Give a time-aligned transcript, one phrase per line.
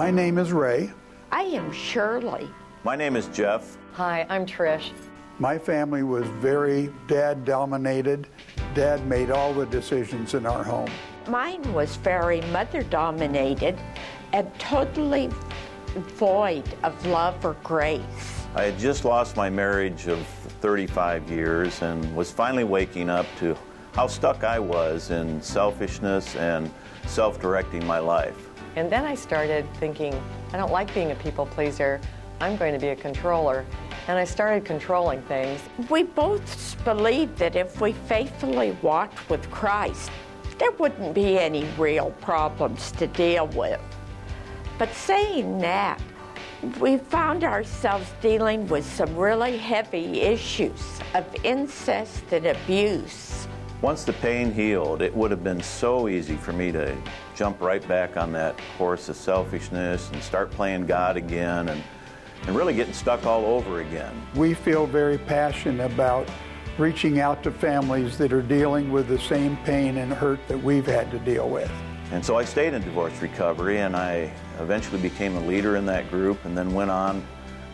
[0.00, 0.90] My name is Ray.
[1.30, 2.48] I am Shirley.
[2.84, 3.76] My name is Jeff.
[3.92, 4.92] Hi, I'm Trish.
[5.38, 8.26] My family was very dad dominated.
[8.72, 10.88] Dad made all the decisions in our home.
[11.28, 13.78] Mine was very mother dominated
[14.32, 15.28] and totally
[15.94, 18.00] void of love or grace.
[18.54, 20.26] I had just lost my marriage of
[20.62, 23.54] 35 years and was finally waking up to
[23.92, 26.72] how stuck I was in selfishness and
[27.06, 28.48] self directing my life.
[28.76, 30.14] And then I started thinking,
[30.52, 32.00] I don't like being a people pleaser.
[32.40, 33.66] I'm going to be a controller.
[34.08, 35.60] And I started controlling things.
[35.90, 40.10] We both believed that if we faithfully walked with Christ,
[40.58, 43.80] there wouldn't be any real problems to deal with.
[44.78, 46.00] But saying that,
[46.78, 53.48] we found ourselves dealing with some really heavy issues of incest and abuse.
[53.82, 56.94] Once the pain healed, it would have been so easy for me to
[57.34, 61.82] jump right back on that horse of selfishness and start playing God again and,
[62.46, 64.14] and really getting stuck all over again.
[64.34, 66.28] We feel very passionate about
[66.76, 70.86] reaching out to families that are dealing with the same pain and hurt that we've
[70.86, 71.70] had to deal with.
[72.12, 76.10] And so I stayed in divorce recovery and I eventually became a leader in that
[76.10, 77.26] group and then went on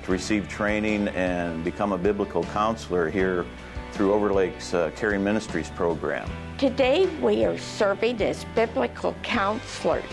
[0.05, 3.45] to receive training and become a biblical counselor here
[3.97, 6.29] through Overlake's uh, Caring Ministries program.
[6.59, 10.05] Today we are serving as biblical counselors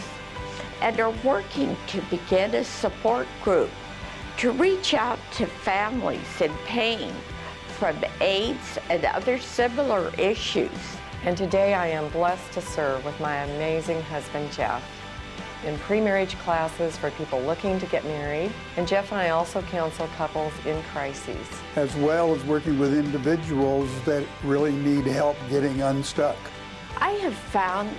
[0.82, 3.70] and are working to begin a support group
[4.38, 7.12] to reach out to families in pain
[7.78, 10.72] from AIDS and other similar issues.
[11.26, 14.82] And today I am blessed to serve with my amazing husband, Jeff,
[15.66, 18.52] in pre marriage classes for people looking to get married.
[18.78, 21.48] And Jeff and I also counsel couples in crises.
[21.76, 26.38] As well as working with individuals that really need help getting unstuck.
[26.98, 27.90] I have found,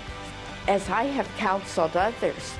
[0.68, 2.54] as I have counseled others,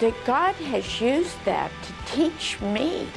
[0.00, 3.08] that God has used that to teach me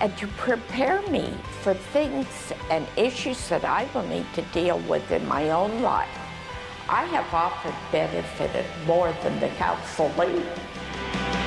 [0.00, 2.26] and to prepare me for things
[2.70, 6.08] and issues that I will need to deal with in my own life.
[6.88, 9.48] I have often benefited more than the
[11.16, 11.45] counselee.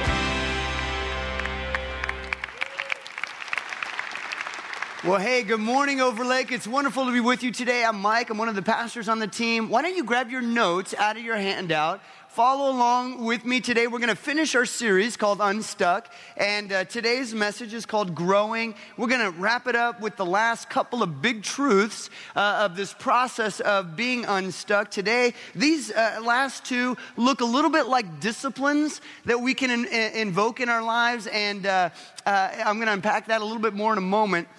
[5.01, 6.51] Well, hey, good morning, Overlake.
[6.51, 7.85] It's wonderful to be with you today.
[7.85, 8.29] I'm Mike.
[8.29, 9.69] I'm one of the pastors on the team.
[9.69, 12.01] Why don't you grab your notes out of your handout?
[12.27, 13.87] Follow along with me today.
[13.87, 18.75] We're going to finish our series called Unstuck, and uh, today's message is called Growing.
[18.97, 22.75] We're going to wrap it up with the last couple of big truths uh, of
[22.75, 24.91] this process of being unstuck.
[24.91, 29.85] Today, these uh, last two look a little bit like disciplines that we can in-
[30.13, 31.89] invoke in our lives, and uh,
[32.25, 34.49] uh, I'm going to unpack that a little bit more in a moment.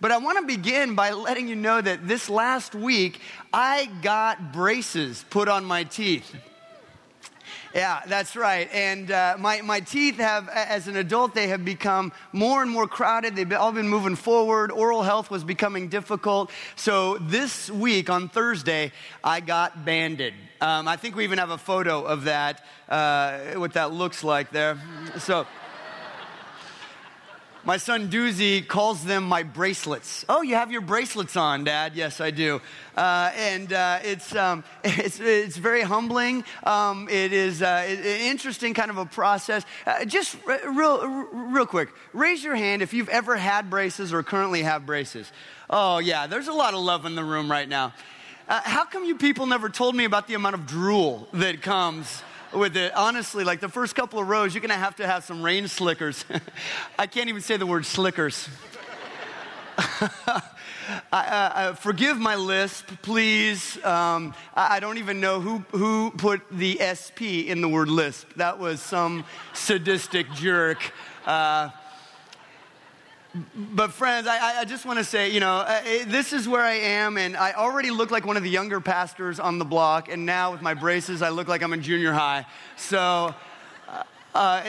[0.00, 3.20] But I want to begin by letting you know that this last week,
[3.52, 6.36] I got braces put on my teeth.
[7.74, 8.68] Yeah, that's right.
[8.72, 12.86] And uh, my, my teeth have, as an adult, they have become more and more
[12.86, 13.36] crowded.
[13.36, 14.70] They've all been moving forward.
[14.70, 16.50] Oral health was becoming difficult.
[16.76, 18.92] So this week on Thursday,
[19.22, 20.32] I got banded.
[20.60, 24.50] Um, I think we even have a photo of that, uh, what that looks like
[24.50, 24.78] there.
[25.18, 25.46] So.
[27.68, 30.24] My son Doozy calls them my bracelets.
[30.26, 31.94] Oh, you have your bracelets on, Dad?
[31.94, 32.62] Yes, I do.
[32.96, 36.44] Uh, and uh, it's, um, it's, it's very humbling.
[36.64, 39.66] Um, it is uh, an interesting kind of a process.
[39.84, 44.62] Uh, just real, real quick, raise your hand if you've ever had braces or currently
[44.62, 45.30] have braces.
[45.68, 47.92] Oh, yeah, there's a lot of love in the room right now.
[48.48, 52.22] Uh, how come you people never told me about the amount of drool that comes?
[52.52, 52.94] With it.
[52.94, 56.24] Honestly, like the first couple of rows, you're gonna have to have some rain slickers.
[56.98, 58.48] I can't even say the word slickers.
[61.12, 63.82] I, uh, forgive my lisp, please.
[63.84, 68.32] Um, I, I, don't even know who, who put the SP in the word lisp.
[68.36, 70.78] That was some sadistic jerk.
[71.26, 71.70] Uh,
[73.54, 75.64] but friends, I, I just want to say, you know,
[76.06, 79.40] this is where I am, and I already look like one of the younger pastors
[79.40, 82.46] on the block, and now with my braces, I look like I'm in junior high.
[82.76, 83.34] So,
[83.88, 84.02] uh,
[84.34, 84.62] uh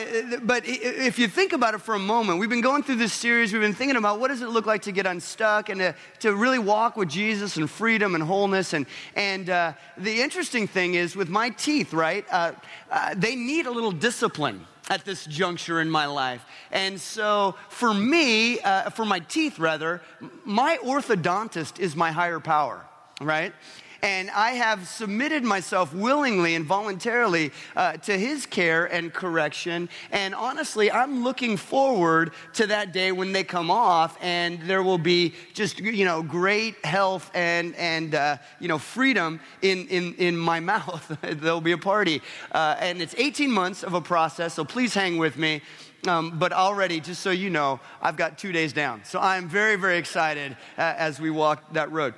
[0.43, 3.53] but if you think about it for a moment, we've been going through this series,
[3.53, 6.35] we've been thinking about what does it look like to get unstuck and to, to
[6.35, 8.73] really walk with Jesus and freedom and wholeness.
[8.73, 8.85] And,
[9.15, 12.53] and uh, the interesting thing is with my teeth, right, uh,
[12.91, 16.43] uh they need a little discipline at this juncture in my life.
[16.71, 20.01] And so for me, uh, for my teeth rather,
[20.45, 22.85] my orthodontist is my higher power,
[23.21, 23.53] right?
[24.01, 29.89] And I have submitted myself willingly and voluntarily uh, to His care and correction.
[30.11, 34.97] And honestly, I'm looking forward to that day when they come off, and there will
[34.97, 40.37] be just you know great health and and uh, you know freedom in in in
[40.37, 41.17] my mouth.
[41.21, 42.21] There'll be a party,
[42.51, 44.53] uh, and it's 18 months of a process.
[44.53, 45.61] So please hang with me.
[46.07, 49.01] Um, but already, just so you know, I've got two days down.
[49.03, 52.13] So I'm very, very excited uh, as we walk that road.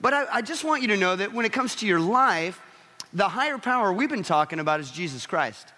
[0.00, 2.60] But I, I just want you to know that when it comes to your life,
[3.12, 5.72] the higher power we've been talking about is Jesus Christ.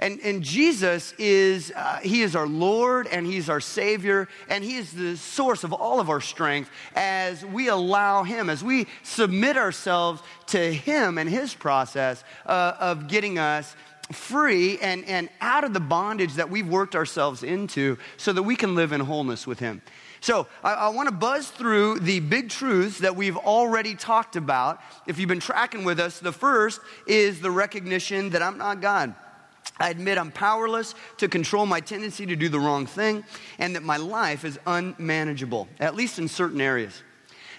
[0.00, 4.76] And, and Jesus is, uh, he is our Lord and he's our Savior and he
[4.76, 9.58] is the source of all of our strength as we allow him, as we submit
[9.58, 13.76] ourselves to him and his process uh, of getting us
[14.10, 18.56] free and, and out of the bondage that we've worked ourselves into so that we
[18.56, 19.82] can live in wholeness with him.
[20.20, 24.80] So, I, I want to buzz through the big truths that we've already talked about.
[25.06, 29.14] If you've been tracking with us, the first is the recognition that I'm not God.
[29.78, 33.24] I admit I'm powerless to control my tendency to do the wrong thing,
[33.58, 37.02] and that my life is unmanageable, at least in certain areas.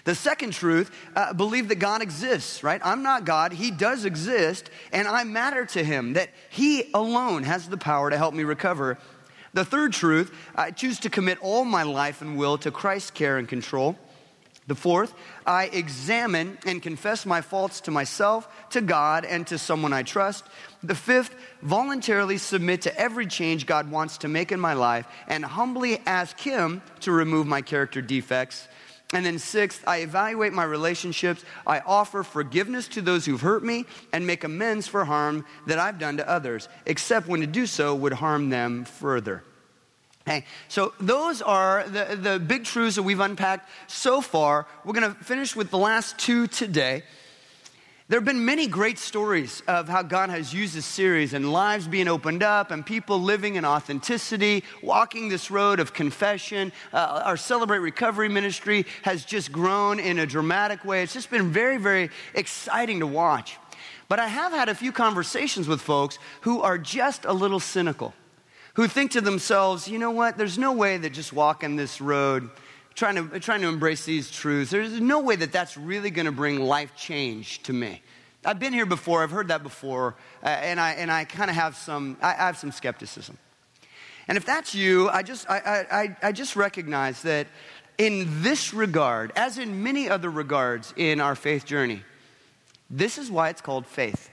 [0.04, 2.80] The second truth, uh, believe that God exists, right?
[2.84, 3.52] I'm not God.
[3.52, 8.16] He does exist, and I matter to Him, that He alone has the power to
[8.16, 8.98] help me recover
[9.54, 13.38] the third truth, I choose to commit all my life and will to Christ's care
[13.38, 13.96] and control.
[14.68, 15.12] The fourth,
[15.44, 20.44] I examine and confess my faults to myself, to God, and to someone I trust.
[20.84, 25.44] The fifth, voluntarily submit to every change God wants to make in my life and
[25.44, 28.68] humbly ask Him to remove my character defects.
[29.12, 31.44] And then, sixth, I evaluate my relationships.
[31.66, 35.98] I offer forgiveness to those who've hurt me and make amends for harm that I've
[35.98, 39.42] done to others, except when to do so would harm them further.
[40.26, 44.66] Okay, so those are the, the big truths that we've unpacked so far.
[44.84, 47.02] We're going to finish with the last two today.
[48.12, 51.88] There have been many great stories of how God has used this series and lives
[51.88, 56.72] being opened up and people living in authenticity, walking this road of confession.
[56.92, 61.02] Uh, our Celebrate Recovery ministry has just grown in a dramatic way.
[61.02, 63.56] It's just been very, very exciting to watch.
[64.10, 68.12] But I have had a few conversations with folks who are just a little cynical,
[68.74, 72.50] who think to themselves, you know what, there's no way that just walking this road
[72.94, 76.32] trying to, trying to embrace these truths, there's no way that that's really going to
[76.32, 78.02] bring life change to me.
[78.44, 81.56] I've been here before, I've heard that before, uh, and I, and I kind of
[81.56, 83.38] have some, I, I have some skepticism.
[84.28, 87.46] And if that's you, I just, I, I, I just recognize that
[87.98, 92.02] in this regard, as in many other regards in our faith journey,
[92.90, 94.30] this is why it's called faith,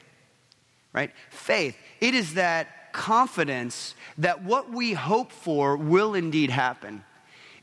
[0.93, 1.11] right?
[1.29, 1.77] Faith.
[2.01, 7.03] It is that confidence that what we hope for will indeed happen.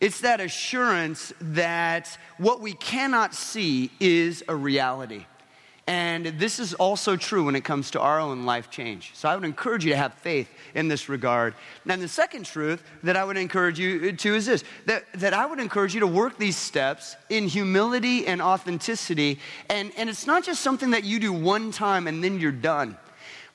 [0.00, 5.25] It's that assurance that what we cannot see is a reality.
[5.88, 9.12] And this is also true when it comes to our own life change.
[9.14, 11.54] So I would encourage you to have faith in this regard.
[11.88, 15.32] And the second truth that I would encourage you uh, to is this that, that
[15.32, 19.38] I would encourage you to work these steps in humility and authenticity.
[19.70, 22.99] And, and it's not just something that you do one time and then you're done.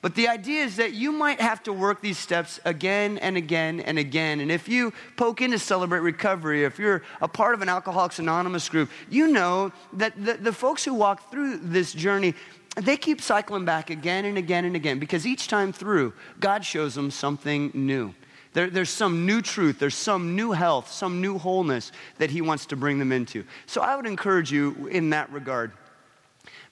[0.02, 3.78] But the idea is that you might have to work these steps again and again
[3.78, 4.40] and again.
[4.40, 8.68] And if you poke into Celebrate Recovery, if you're a part of an Alcoholics Anonymous
[8.68, 12.34] group, you know that the, the folks who walk through this journey,
[12.74, 16.96] they keep cycling back again and again and again because each time through, God shows
[16.96, 18.12] them something new.
[18.54, 22.66] There, there's some new truth, there's some new health, some new wholeness that He wants
[22.66, 23.44] to bring them into.
[23.66, 25.70] So I would encourage you in that regard.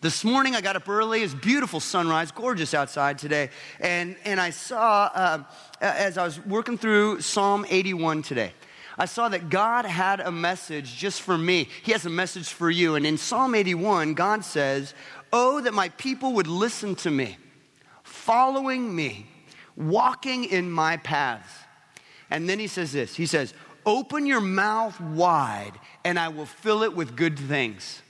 [0.03, 1.23] This morning I got up early.
[1.23, 3.51] It's beautiful sunrise, gorgeous outside today.
[3.81, 5.43] And, and I saw, uh,
[5.79, 8.55] as I was working through Psalm 81 today,
[8.97, 11.69] I saw that God had a message just for me.
[11.83, 12.95] He has a message for you.
[12.95, 14.95] And in Psalm 81, God says,
[15.35, 17.37] Oh, that my people would listen to me,
[18.03, 19.27] following me,
[19.77, 21.53] walking in my paths.
[22.31, 23.53] And then he says this He says,
[23.85, 25.73] Open your mouth wide,
[26.07, 28.01] and I will fill it with good things.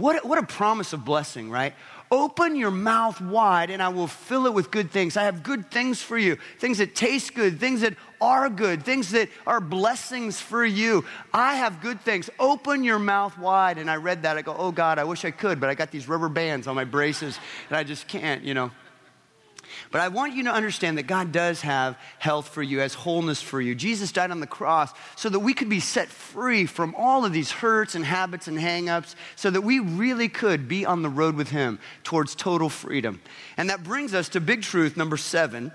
[0.00, 1.74] What, what a promise of blessing, right?
[2.10, 5.16] Open your mouth wide and I will fill it with good things.
[5.16, 9.10] I have good things for you, things that taste good, things that are good, things
[9.10, 11.04] that are blessings for you.
[11.34, 12.30] I have good things.
[12.40, 13.78] Open your mouth wide.
[13.78, 14.38] And I read that.
[14.38, 16.74] I go, oh God, I wish I could, but I got these rubber bands on
[16.74, 17.38] my braces
[17.68, 18.70] and I just can't, you know.
[19.90, 23.42] But I want you to understand that God does have health for you, has wholeness
[23.42, 23.74] for you.
[23.74, 27.32] Jesus died on the cross so that we could be set free from all of
[27.32, 31.34] these hurts and habits and hangups, so that we really could be on the road
[31.34, 33.20] with Him towards total freedom.
[33.56, 35.72] And that brings us to big truth number seven.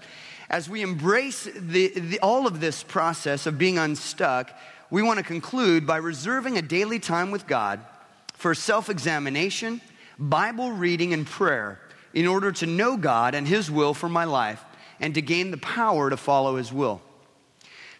[0.49, 4.49] As we embrace the, the, all of this process of being unstuck,
[4.89, 7.81] we want to conclude by reserving a daily time with God
[8.33, 9.81] for self examination
[10.17, 11.81] Bible reading and prayer
[12.15, 14.63] in order to know God and His will for my life
[14.99, 17.01] and to gain the power to follow His will.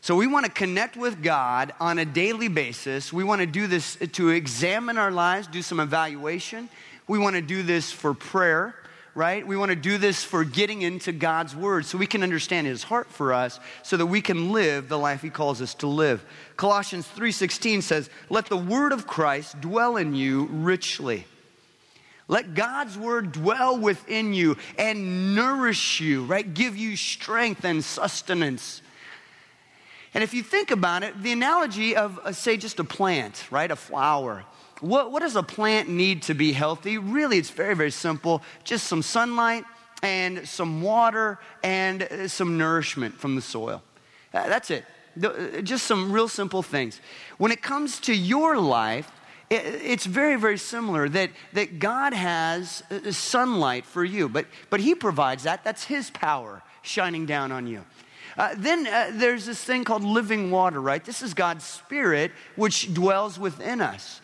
[0.02, 3.12] So, we want to connect with God on a daily basis.
[3.12, 6.70] We want to do this to examine our lives, do some evaluation.
[7.08, 8.76] We want to do this for prayer,
[9.16, 9.46] right?
[9.46, 12.84] We want to do this for getting into God's word so we can understand his
[12.84, 16.24] heart for us so that we can live the life he calls us to live.
[16.56, 21.26] Colossians 3:16 says, "Let the word of Christ dwell in you richly."
[22.28, 26.52] Let God's word dwell within you and nourish you, right?
[26.52, 28.82] Give you strength and sustenance.
[30.14, 33.70] And if you think about it, the analogy of, uh, say, just a plant, right?
[33.70, 34.46] A flower.
[34.80, 36.98] What, what does a plant need to be healthy?
[36.98, 38.42] Really, it's very, very simple.
[38.64, 39.66] Just some sunlight
[40.02, 43.84] and some water and uh, some nourishment from the soil.
[44.34, 44.86] Uh, that's it.
[45.64, 47.00] Just some real simple things.
[47.38, 49.12] When it comes to your life,
[49.50, 55.44] it's very, very similar that, that God has sunlight for you, but, but He provides
[55.44, 55.64] that.
[55.64, 57.84] That's His power shining down on you.
[58.38, 61.04] Uh, then uh, there's this thing called living water, right?
[61.04, 64.20] This is God's Spirit which dwells within us.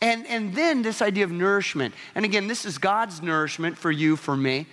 [0.00, 1.94] And, and then this idea of nourishment.
[2.14, 4.66] And again, this is God's nourishment for you, for me.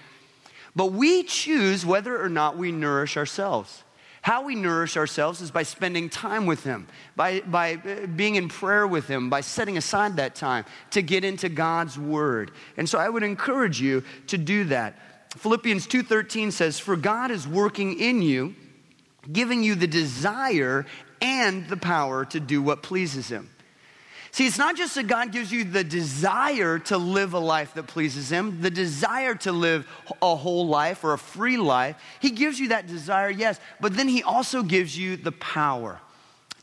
[0.73, 3.83] But we choose whether or not we nourish ourselves.
[4.27, 8.49] How we nourish ourselves is by spending time with Him, by, by uh, being in
[8.49, 12.51] prayer with Him, by setting aside that time to get into God's Word.
[12.75, 14.99] And so I would encourage you to do that.
[15.37, 18.53] Philippians 2:13 says, "For God is working in you,
[19.31, 20.85] giving you the desire
[21.21, 23.49] and the power to do what pleases Him."
[24.37, 27.87] See, it's not just that God gives you the desire to live a life that
[27.87, 29.87] pleases Him, the desire to live
[30.21, 31.95] a whole life or a free life.
[32.19, 35.99] He gives you that desire, yes, but then He also gives you the power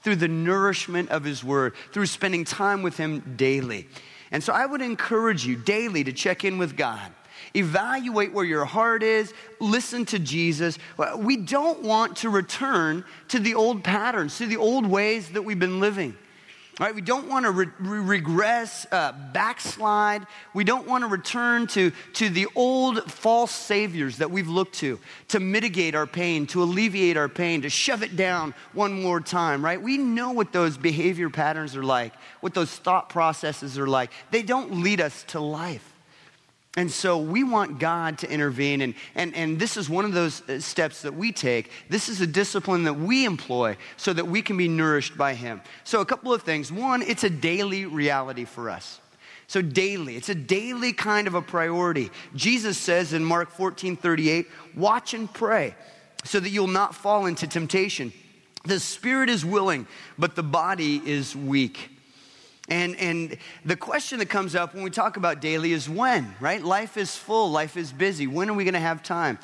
[0.02, 3.88] through the nourishment of His Word, through spending time with Him daily.
[4.30, 7.10] And so I would encourage you daily to check in with God.
[7.56, 9.34] Evaluate where your heart is.
[9.58, 10.78] Listen to Jesus.
[11.16, 15.58] We don't want to return to the old patterns, to the old ways that we've
[15.58, 16.16] been living.
[16.80, 16.92] Right?
[16.92, 20.26] We don't want to re- regress, uh, backslide.
[20.54, 24.98] We don't want to return to, to the old false saviors that we've looked to
[25.28, 29.64] to mitigate our pain, to alleviate our pain, to shove it down one more time,
[29.64, 29.80] right?
[29.80, 34.10] We know what those behavior patterns are like, what those thought processes are like.
[34.32, 35.93] They don't lead us to life.
[36.76, 40.42] And so we want God to intervene, and, and, and this is one of those
[40.48, 41.70] uh, steps that we take.
[41.88, 45.60] This is a discipline that we employ so that we can be nourished by Him.
[45.84, 46.72] So, a couple of things.
[46.72, 49.00] One, it's a daily reality for us.
[49.46, 52.10] So, daily, it's a daily kind of a priority.
[52.34, 55.76] Jesus says in Mark 14 38, watch and pray
[56.24, 58.12] so that you'll not fall into temptation.
[58.64, 59.86] The spirit is willing,
[60.18, 61.93] but the body is weak.
[62.68, 66.62] And, and the question that comes up when we talk about daily is when, right?
[66.62, 68.26] Life is full, life is busy.
[68.26, 69.38] When are we going to have time?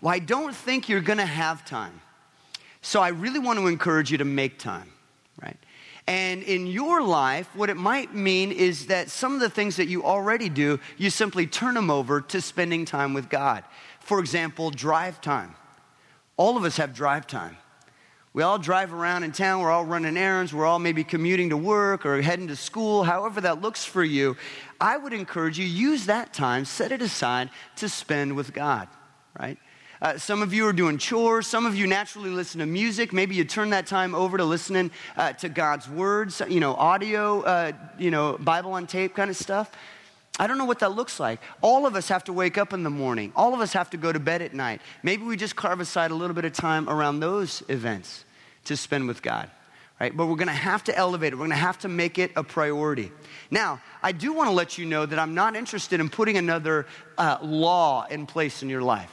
[0.00, 2.00] Well, I don't think you're going to have time.
[2.82, 4.90] So I really want to encourage you to make time,
[5.40, 5.56] right?
[6.08, 9.86] And in your life, what it might mean is that some of the things that
[9.86, 13.64] you already do, you simply turn them over to spending time with God.
[14.00, 15.54] For example, drive time.
[16.36, 17.56] All of us have drive time.
[18.36, 21.56] We all drive around in town, we're all running errands, we're all maybe commuting to
[21.56, 24.36] work or heading to school, however that looks for you.
[24.78, 28.88] I would encourage you, use that time, set it aside to spend with God,
[29.40, 29.56] right?
[30.02, 31.46] Uh, some of you are doing chores.
[31.46, 33.10] Some of you naturally listen to music.
[33.10, 37.40] Maybe you turn that time over to listening uh, to God's words, you know, audio,
[37.40, 39.72] uh, you know, Bible on tape kind of stuff.
[40.38, 41.40] I don't know what that looks like.
[41.62, 43.32] All of us have to wake up in the morning.
[43.34, 44.80] All of us have to go to bed at night.
[45.02, 48.24] Maybe we just carve aside a little bit of time around those events
[48.66, 49.50] to spend with God,
[49.98, 50.14] right?
[50.14, 51.36] But we're gonna have to elevate it.
[51.36, 53.12] We're gonna have to make it a priority.
[53.50, 57.38] Now, I do wanna let you know that I'm not interested in putting another uh,
[57.40, 59.12] law in place in your life.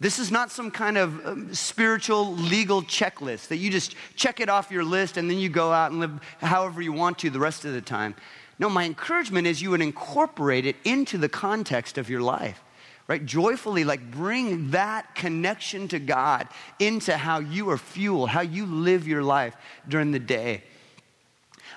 [0.00, 4.48] This is not some kind of um, spiritual legal checklist that you just check it
[4.48, 7.38] off your list and then you go out and live however you want to the
[7.40, 8.14] rest of the time.
[8.58, 12.60] No, my encouragement is you would incorporate it into the context of your life
[13.06, 13.24] right?
[13.24, 19.06] Joyfully, like bring that connection to God into how you are fueled, how you live
[19.06, 19.54] your life
[19.88, 20.62] during the day.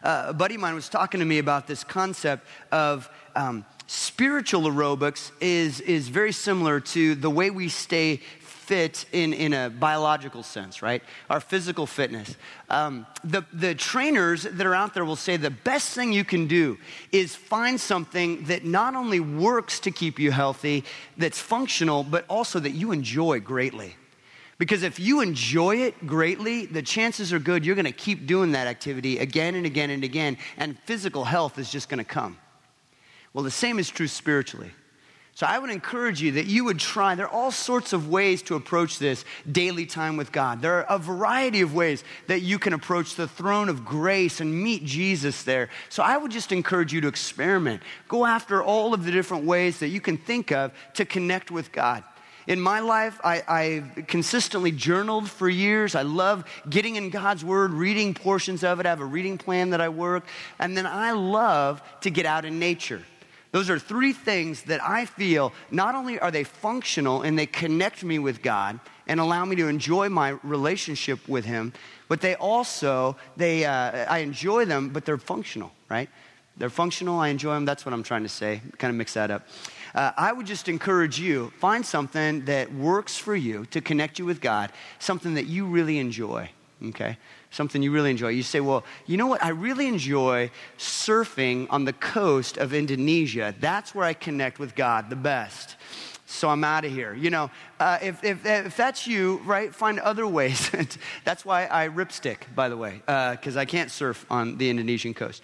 [0.03, 4.63] Uh, a buddy of mine was talking to me about this concept of um, spiritual
[4.63, 8.21] aerobics is, is very similar to the way we stay
[8.67, 11.01] fit in, in a biological sense, right?
[11.29, 12.35] Our physical fitness.
[12.69, 16.47] Um, the, the trainers that are out there will say the best thing you can
[16.47, 16.77] do
[17.13, 20.83] is find something that not only works to keep you healthy,
[21.17, 23.95] that's functional, but also that you enjoy greatly.
[24.57, 28.51] Because if you enjoy it greatly, the chances are good you're going to keep doing
[28.51, 32.37] that activity again and again and again, and physical health is just going to come.
[33.33, 34.71] Well, the same is true spiritually.
[35.37, 37.13] So I would encourage you that you would try.
[37.13, 40.63] There are all sorts of ways to approach this daily time with God.
[40.63, 44.51] There are a variety of ways that you can approach the throne of grace and
[44.51, 45.69] meet Jesus there.
[45.89, 47.83] So I would just encourage you to experiment.
[48.07, 51.71] Go after all of the different ways that you can think of to connect with
[51.71, 52.03] God.
[52.47, 55.93] In my life, I, I, consistently journaled for years.
[55.93, 58.87] I love getting in God's Word, reading portions of it.
[58.87, 60.25] I have a reading plan that I work.
[60.57, 63.03] And then I love to get out in nature.
[63.57, 68.03] Those are three things that I feel not only are they functional and they connect
[68.03, 71.73] me with God and allow me to enjoy my relationship with Him,
[72.07, 76.07] but they also, they, uh, I enjoy them, but they're functional, right?
[76.57, 77.65] They're functional, I enjoy them.
[77.65, 78.61] That's what I'm trying to say.
[78.77, 79.47] Kind of mix that up.
[79.95, 84.25] Uh, I would just encourage you find something that works for you to connect you
[84.25, 86.51] with God, something that you really enjoy,
[86.89, 87.17] okay?
[87.51, 88.29] Something you really enjoy.
[88.29, 89.43] You say, Well, you know what?
[89.43, 93.55] I really enjoy surfing on the coast of Indonesia.
[93.59, 95.75] That's where I connect with God the best.
[96.29, 97.13] So I'm out of here.
[97.13, 97.49] You know,
[97.79, 100.69] uh, if, if, if, that's you, right, find other ways.
[101.23, 105.13] that's why I ripstick, by the way, because uh, I can't surf on the Indonesian
[105.13, 105.41] coast.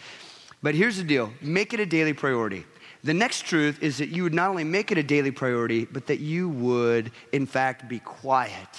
[0.61, 2.65] But here's the deal make it a daily priority.
[3.05, 6.07] The next truth is that you would not only make it a daily priority, but
[6.07, 8.69] that you would, in fact, be quiet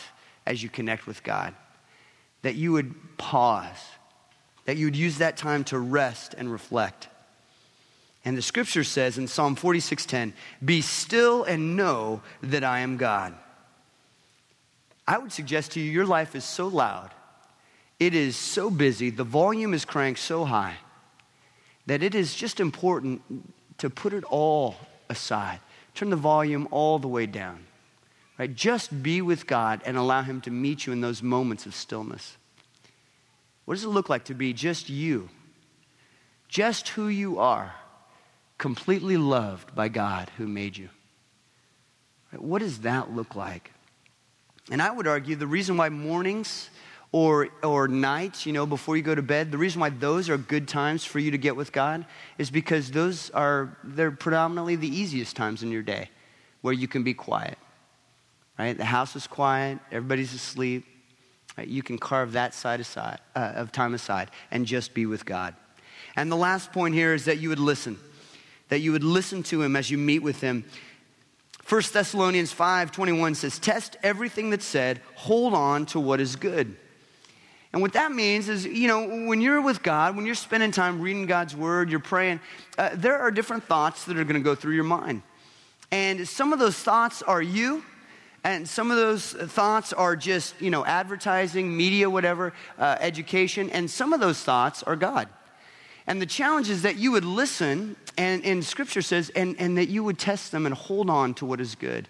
[0.47, 1.55] as you connect with God
[2.45, 3.83] that you would pause,
[4.67, 7.09] that you would use that time to rest and reflect.
[8.23, 13.35] And the scripture says in Psalm 46:10, "Be still and know that I am God."
[15.09, 17.13] I would suggest to you your life is so loud.
[17.99, 20.77] It is so busy, the volume is cranked so high
[21.87, 23.23] that it is just important
[23.79, 24.77] to put it all
[25.09, 25.61] aside.
[25.95, 27.67] Turn the volume all the way down.
[28.39, 28.55] Right?
[28.55, 32.37] Just be with God and allow Him to meet you in those moments of stillness.
[33.65, 35.29] What does it look like to be just you?
[36.49, 37.75] Just who you are,
[38.59, 40.89] completely loved by God who made you.
[42.37, 43.73] What does that look like?
[44.71, 46.71] And I would argue the reason why mornings
[47.13, 50.37] or, or nights, you know, before you go to bed, the reason why those are
[50.37, 52.05] good times for you to get with God
[52.39, 56.11] is because those are, they're predominantly the easiest times in your day
[56.63, 57.59] where you can be quiet
[58.59, 58.77] right?
[58.77, 60.87] The house is quiet, everybody's asleep.
[61.57, 61.69] Right?
[61.69, 65.55] You can carve that side aside, uh, of time aside and just be with God.
[66.17, 67.99] And the last point here is that you would listen,
[68.69, 70.65] that you would listen to Him as you meet with Him.
[71.69, 76.77] 1 Thessalonians 5 21 says, Test everything that's said, hold on to what is good.
[77.73, 81.01] And what that means is, you know, when you're with God, when you're spending time
[81.01, 82.39] reading God's word, you're praying,
[82.79, 85.23] uh, there are different thoughts that are going to go through your mind.
[85.91, 87.83] And some of those thoughts are you,
[88.45, 93.71] and some of those thoughts are just, you know, advertising, media, whatever, uh, education.
[93.71, 95.31] And some of those thoughts are God.
[96.07, 99.89] And the challenge is that you would listen, and, and scripture says, and, and that
[99.89, 102.07] you would test them and hold on to what is good.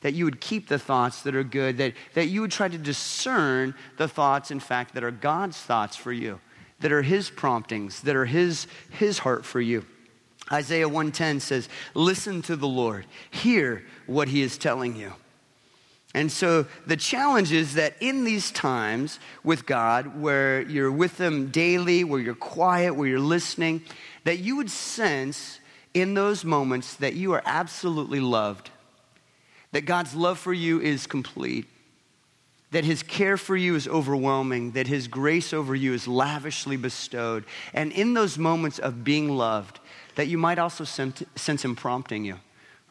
[0.00, 2.78] That you would keep the thoughts that are good, that, that you would try to
[2.78, 6.40] discern the thoughts, in fact, that are God's thoughts for you,
[6.80, 9.86] that are His promptings, that are His, his heart for you.
[10.50, 15.12] Isaiah 110 says, Listen to the Lord, hear what He is telling you.
[16.14, 21.50] And so the challenge is that in these times with God, where you're with Him
[21.50, 23.82] daily, where you're quiet, where you're listening,
[24.24, 25.60] that you would sense
[25.92, 28.70] in those moments that you are absolutely loved,
[29.72, 31.66] that God's love for you is complete,
[32.70, 37.44] that His care for you is overwhelming, that His grace over you is lavishly bestowed.
[37.74, 39.78] And in those moments of being loved,
[40.14, 42.38] that you might also sense Him prompting you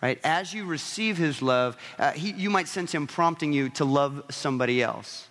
[0.02, 0.20] right?
[0.24, 4.24] As you receive his love, uh, he, you might sense him prompting you to love
[4.30, 5.28] somebody else,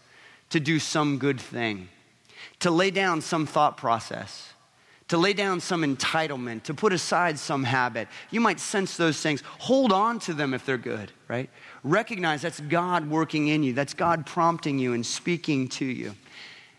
[0.51, 1.89] to do some good thing,
[2.61, 4.53] to lay down some thought process,
[5.09, 8.09] to lay down some entitlement, to put aside some habit.
[8.31, 9.43] You might sense those things.
[9.61, 11.49] Hold on to them if they're good, right?
[11.85, 16.15] Recognize that's God working in you, that's God prompting you and speaking to you.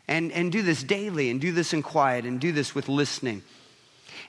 [0.09, 3.43] And, and do this daily, and do this in quiet, and do this with listening.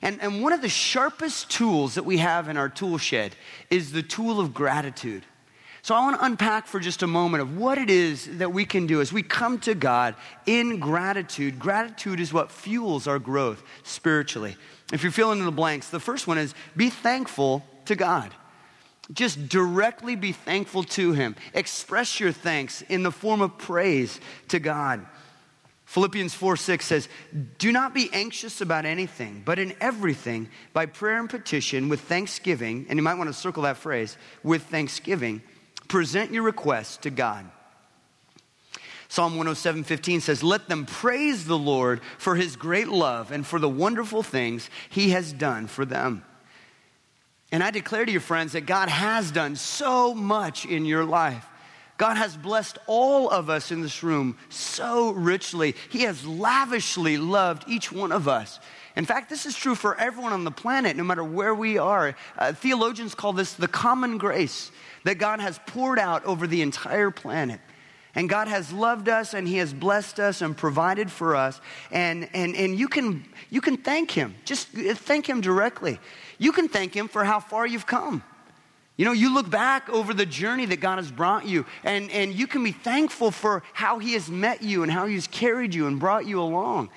[0.01, 3.35] And, and one of the sharpest tools that we have in our tool shed
[3.69, 5.23] is the tool of gratitude.
[5.81, 8.65] So I want to unpack for just a moment of what it is that we
[8.65, 11.57] can do as we come to God in gratitude.
[11.57, 14.55] Gratitude is what fuels our growth spiritually.
[14.91, 18.33] If you're filling in the blanks, the first one is be thankful to God.
[19.11, 21.35] Just directly be thankful to Him.
[21.53, 25.05] Express your thanks in the form of praise to God.
[25.89, 27.09] Philippians 4 6 says,
[27.57, 32.85] Do not be anxious about anything, but in everything, by prayer and petition, with thanksgiving,
[32.87, 35.41] and you might want to circle that phrase, with thanksgiving,
[35.87, 37.49] present your requests to God.
[39.07, 43.57] Psalm 107 15 says, Let them praise the Lord for his great love and for
[43.57, 46.23] the wonderful things he has done for them.
[47.51, 51.47] And I declare to you, friends, that God has done so much in your life.
[51.99, 55.75] God has blessed all of us in this room so richly.
[55.89, 58.61] He has lavishly loved each one of us.
[58.95, 62.15] In fact, this is true for everyone on the planet, no matter where we are.
[62.37, 64.71] Uh, theologians call this the common grace
[65.03, 67.59] that God has poured out over the entire planet.
[68.15, 71.59] And God has loved us and He has blessed us and provided for us.
[71.91, 74.35] And, and, and you, can, you can thank Him.
[74.45, 75.99] Just thank Him directly.
[76.37, 78.23] You can thank Him for how far you've come.
[78.99, 82.33] You know, you look back over the journey that God has brought you, and, and
[82.33, 85.87] you can be thankful for how He has met you and how He's carried you
[85.87, 86.89] and brought you along.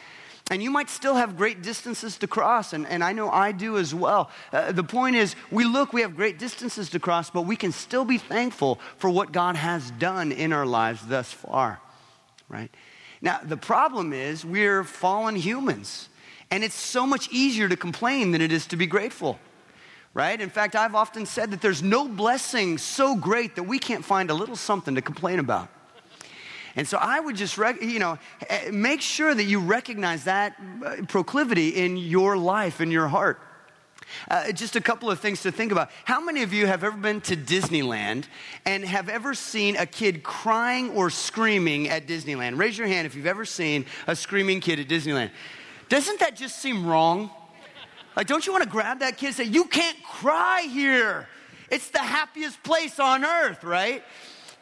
[0.50, 3.78] And you might still have great distances to cross, and, and I know I do
[3.78, 4.30] as well.
[4.52, 7.70] Uh, the point is, we look, we have great distances to cross, but we can
[7.70, 11.80] still be thankful for what God has done in our lives thus far,
[12.48, 12.74] right?
[13.20, 16.08] Now, the problem is, we're fallen humans,
[16.50, 19.38] and it's so much easier to complain than it is to be grateful
[20.14, 20.40] right?
[20.40, 24.30] In fact, I've often said that there's no blessing so great that we can't find
[24.30, 25.68] a little something to complain about.
[26.76, 30.56] And so I would just, rec- you know, eh, make sure that you recognize that
[30.84, 33.40] uh, proclivity in your life, in your heart.
[34.28, 35.90] Uh, just a couple of things to think about.
[36.04, 38.24] How many of you have ever been to Disneyland
[38.64, 42.58] and have ever seen a kid crying or screaming at Disneyland?
[42.58, 45.30] Raise your hand if you've ever seen a screaming kid at Disneyland.
[45.88, 47.30] Doesn't that just seem wrong?
[48.16, 51.28] Like, don't you want to grab that kid and say, You can't cry here?
[51.70, 54.04] It's the happiest place on earth, right?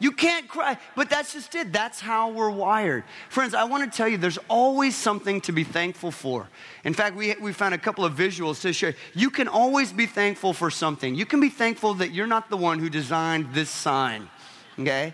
[0.01, 0.77] You can't cry.
[0.95, 1.71] But that's just it.
[1.71, 3.03] That's how we're wired.
[3.29, 6.47] Friends, I want to tell you there's always something to be thankful for.
[6.83, 8.95] In fact, we, we found a couple of visuals to share.
[9.13, 11.13] You can always be thankful for something.
[11.13, 14.27] You can be thankful that you're not the one who designed this sign,
[14.79, 15.13] okay?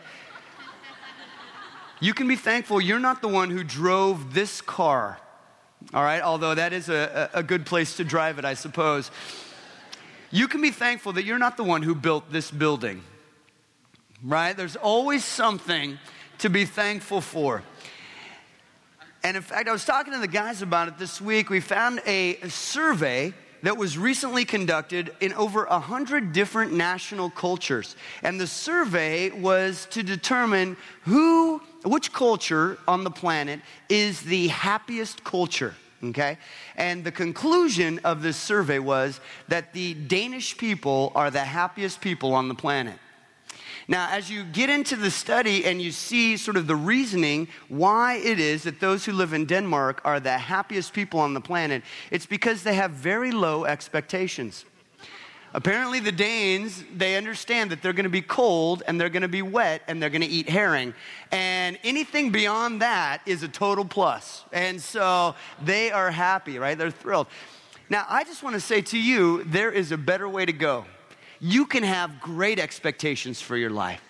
[2.00, 5.20] You can be thankful you're not the one who drove this car,
[5.94, 6.22] all right?
[6.22, 9.12] Although that is a, a good place to drive it, I suppose.
[10.32, 13.02] You can be thankful that you're not the one who built this building
[14.24, 14.56] right?
[14.56, 16.00] There's always something
[16.40, 17.64] to be thankful for.
[19.24, 21.50] And in fact, I was talking to the guys about it this week.
[21.50, 23.34] We found a survey
[23.64, 27.96] that was recently conducted in over 100 different national cultures.
[28.24, 35.24] And the survey was to determine who, which culture on the planet is the happiest
[35.24, 35.76] culture.
[36.04, 36.38] Okay?
[36.76, 42.34] And the conclusion of this survey was that the Danish people are the happiest people
[42.34, 43.00] on the planet.
[43.90, 48.16] Now, as you get into the study and you see sort of the reasoning why
[48.16, 51.84] it is that those who live in Denmark are the happiest people on the planet,
[52.12, 54.66] it's because they have very low expectations.
[55.54, 59.30] Apparently, the Danes, they understand that they're going to be cold and they're going to
[59.30, 60.94] be wet and they're going to eat herring.
[61.32, 64.44] And anything beyond that is a total plus.
[64.52, 66.78] And so they are happy, right?
[66.78, 67.28] They're thrilled.
[67.90, 70.86] Now, I just want to say to you, there is a better way to go
[71.40, 74.02] you can have great expectations for your life.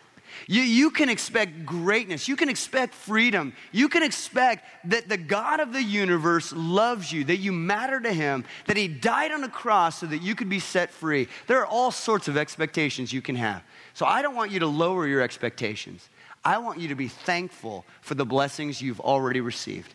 [0.45, 2.27] You, you can expect greatness.
[2.27, 3.53] You can expect freedom.
[3.71, 8.13] You can expect that the God of the universe loves you, that you matter to
[8.13, 11.27] Him, that He died on a cross so that you could be set free.
[11.47, 13.63] There are all sorts of expectations you can have.
[13.93, 16.07] So I don't want you to lower your expectations.
[16.45, 19.93] I want you to be thankful for the blessings you've already received.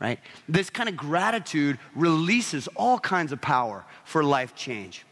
[0.00, 0.18] Right?
[0.48, 5.04] This kind of gratitude releases all kinds of power for life change.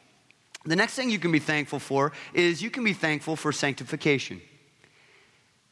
[0.65, 4.43] The next thing you can be thankful for is you can be thankful for sanctification.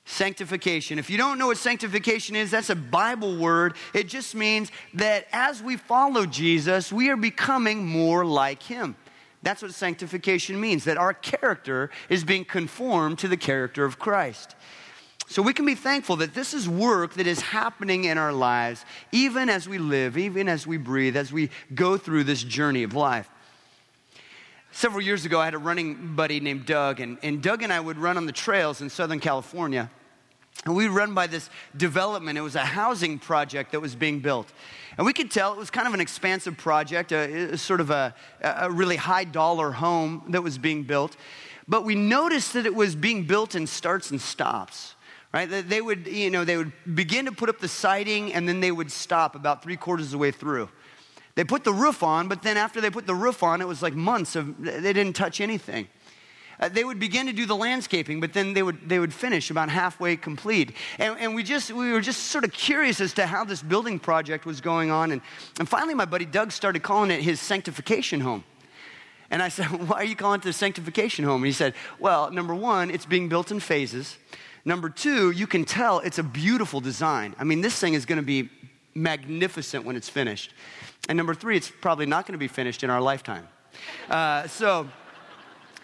[0.07, 0.99] Sanctification.
[0.99, 3.75] If you don't know what sanctification is, that's a Bible word.
[3.93, 8.97] It just means that as we follow Jesus, we are becoming more like him.
[9.43, 14.57] That's what sanctification means, that our character is being conformed to the character of Christ.
[15.29, 18.87] So we can be thankful that this is work that is happening in our lives,
[19.13, 22.95] even as we live, even as we breathe, as we go through this journey of
[22.95, 23.29] life.
[24.79, 27.81] Several years ago, I had a running buddy named Doug, and, and Doug and I
[27.81, 29.91] would run on the trails in Southern California.
[30.65, 32.39] And we run by this development.
[32.39, 34.53] It was a housing project that was being built.
[34.97, 37.91] And we could tell it was kind of an expansive project, a, a sort of
[37.91, 41.17] a, a really high dollar home that was being built.
[41.67, 44.95] But we noticed that it was being built in starts and stops
[45.35, 48.61] right they would you know they would begin to put up the siding and then
[48.61, 50.71] they would stop about three quarters of the way through
[51.39, 53.81] they put the roof on, but then after they put the roof on, it was
[53.81, 55.87] like months of, they didn't touch anything.
[56.59, 59.49] Uh, they would begin to do the landscaping, but then they would, they would finish
[59.49, 60.73] about halfway complete.
[60.99, 64.01] And, and we, just, we were just sort of curious as to how this building
[64.01, 65.13] project was going on.
[65.13, 65.21] And,
[65.61, 68.43] and finally, my buddy Doug started calling it his sanctification home.
[69.31, 71.43] And I said, Why are you calling it the sanctification home?
[71.43, 74.19] And he said, Well, number one, it's being built in phases.
[74.65, 77.37] Number two, you can tell it's a beautiful design.
[77.39, 78.51] I mean, this thing is going to be
[79.03, 80.53] magnificent when it's finished.
[81.09, 83.49] And number three, it's probably not going to be finished in our lifetime.
[84.11, 84.89] Uh, so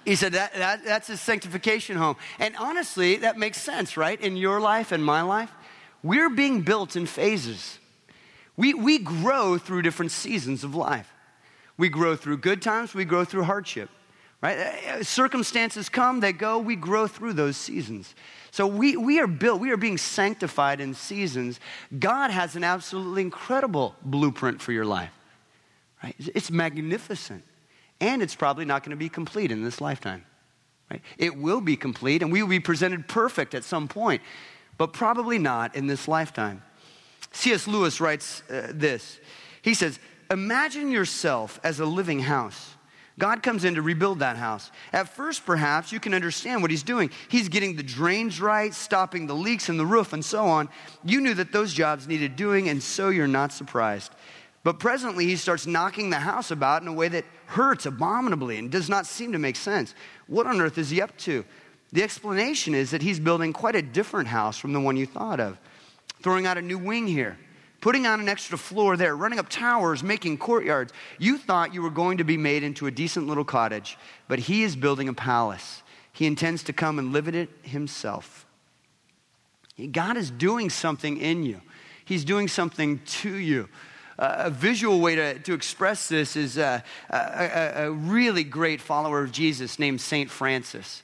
[0.05, 2.16] he said that, that, that's his sanctification home.
[2.38, 4.20] And honestly, that makes sense, right?
[4.20, 5.50] In your life and my life,
[6.03, 7.79] we're being built in phases.
[8.57, 11.11] We, we grow through different seasons of life.
[11.77, 13.90] We grow through good times, we grow through hardship,
[14.44, 14.59] right?
[14.59, 18.14] Uh, circumstances come, they go, we grow through those seasons.
[18.50, 21.61] So we, we are built, we are being sanctified in seasons.
[21.98, 25.12] God has an absolutely incredible blueprint for your life,
[26.02, 26.14] right?
[26.18, 27.42] It's magnificent.
[28.02, 30.26] And it's probably not going to be complete in this lifetime,
[30.90, 31.00] right?
[31.16, 34.20] It will be complete and we will be presented perfect at some point,
[34.76, 36.62] but probably not in this lifetime.
[37.33, 37.66] C.S.
[37.66, 39.18] Lewis writes uh, this.
[39.62, 39.98] He says,
[40.30, 42.73] Imagine yourself as a living house.
[43.18, 44.72] God comes in to rebuild that house.
[44.92, 47.11] At first, perhaps, you can understand what he's doing.
[47.29, 50.68] He's getting the drains right, stopping the leaks in the roof, and so on.
[51.05, 54.12] You knew that those jobs needed doing, and so you're not surprised.
[54.64, 58.70] But presently, he starts knocking the house about in a way that hurts abominably and
[58.70, 59.94] does not seem to make sense.
[60.27, 61.44] What on earth is he up to?
[61.92, 65.38] The explanation is that he's building quite a different house from the one you thought
[65.38, 65.59] of.
[66.22, 67.38] Throwing out a new wing here,
[67.85, 70.90] putting on an extra floor there, running up towers, making courtyards.
[71.18, 74.62] You thought you were going to be made into a decent little cottage, but he
[74.62, 75.83] is building a palace.
[76.11, 78.47] He intends to come and live in it himself.
[79.92, 81.61] God is doing something in you,
[82.07, 83.68] He's doing something to you.
[84.18, 89.23] Uh, a visual way to, to express this is uh, a, a, really great follower
[89.23, 90.31] of Jesus named St.
[90.31, 91.03] Francis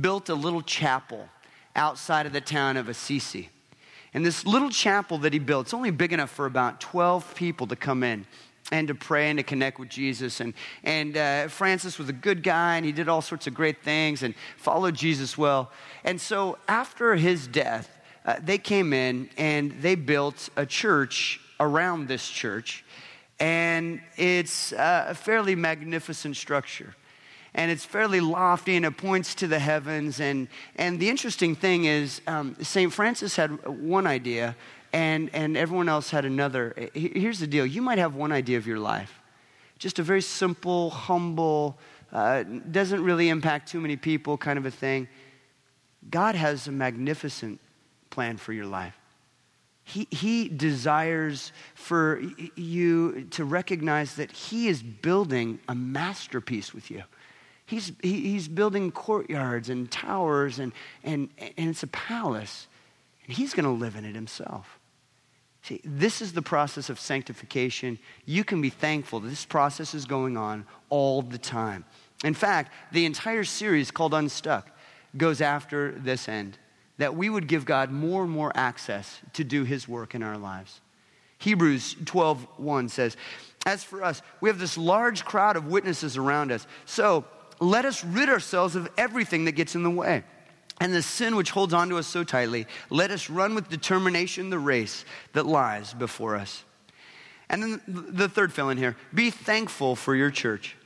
[0.00, 1.28] built a little chapel
[1.74, 3.48] outside of the town of Assisi.
[4.12, 7.66] And this little chapel that he built, it's only big enough for about 12 people
[7.68, 8.26] to come in
[8.72, 10.40] and to pray and to connect with Jesus.
[10.40, 13.82] And, and uh, Francis was a good guy and he did all sorts of great
[13.82, 15.70] things and followed Jesus well.
[16.04, 17.88] And so after his death,
[18.24, 22.84] uh, they came in and they built a church around this church.
[23.38, 26.94] And it's a fairly magnificent structure
[27.54, 30.20] and it's fairly lofty and it points to the heavens.
[30.20, 32.92] And, and the interesting thing is, um, St.
[32.92, 34.56] Francis had one idea,
[34.92, 36.90] and, and everyone else had another.
[36.94, 39.20] Here's the deal you might have one idea of your life,
[39.78, 41.78] just a very simple, humble,
[42.12, 45.08] uh, doesn't really impact too many people kind of a thing.
[46.08, 47.60] God has a magnificent
[48.10, 48.94] plan for your life.
[49.84, 52.22] He, he desires for
[52.54, 57.02] you to recognize that He is building a masterpiece with you.
[57.70, 60.72] He's, he's building courtyards and towers, and,
[61.04, 62.66] and, and it's a palace.
[63.24, 64.80] And he's going to live in it himself.
[65.62, 68.00] See, this is the process of sanctification.
[68.26, 71.84] You can be thankful this process is going on all the time.
[72.24, 74.68] In fact, the entire series called Unstuck
[75.16, 76.58] goes after this end
[76.98, 80.36] that we would give God more and more access to do his work in our
[80.36, 80.80] lives.
[81.38, 83.16] Hebrews 12:1 says,
[83.64, 86.66] "As for us, we have this large crowd of witnesses around us.
[86.84, 87.24] So,
[87.60, 90.24] let us rid ourselves of everything that gets in the way.
[90.80, 94.48] And the sin which holds on to us so tightly, let us run with determination
[94.48, 96.64] the race that lies before us.
[97.50, 100.76] And then the third fill in here be thankful for your church.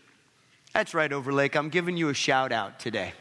[0.72, 1.54] That's right, Overlake.
[1.54, 3.12] I'm giving you a shout out today.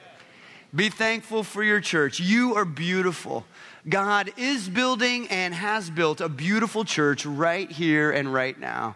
[0.73, 2.19] Be thankful for your church.
[2.19, 3.45] You are beautiful.
[3.87, 8.95] God is building and has built a beautiful church right here and right now.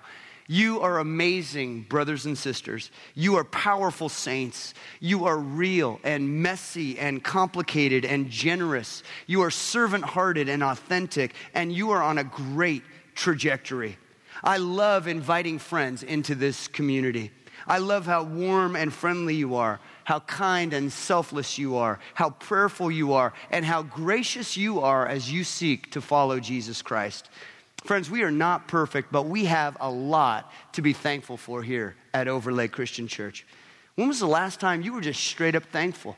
[0.49, 2.89] You are amazing, brothers and sisters.
[3.15, 4.73] You are powerful saints.
[5.01, 9.03] You are real and messy and complicated and generous.
[9.27, 12.83] You are servant hearted and authentic, and you are on a great
[13.13, 13.97] trajectory.
[14.41, 17.31] I love inviting friends into this community.
[17.65, 22.29] I love how warm and friendly you are, how kind and selfless you are, how
[22.29, 27.29] prayerful you are, and how gracious you are as you seek to follow Jesus Christ.
[27.87, 31.95] Friends, we are not perfect, but we have a lot to be thankful for here
[32.13, 33.45] at Overlake Christian Church.
[33.95, 36.17] When was the last time you were just straight up thankful?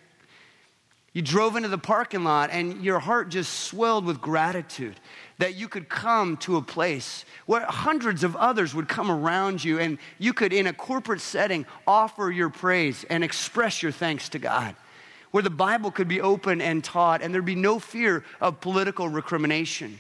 [1.14, 5.00] You drove into the parking lot and your heart just swelled with gratitude
[5.38, 9.78] that you could come to a place where hundreds of others would come around you
[9.78, 14.40] and you could, in a corporate setting, offer your praise and express your thanks to
[14.40, 14.76] God.
[15.30, 19.08] Where the Bible could be open and taught and there'd be no fear of political
[19.08, 20.00] recrimination